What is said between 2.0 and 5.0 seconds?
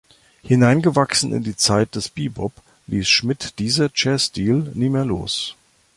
Bebop, ließ Schmidt dieser Jazzstil nie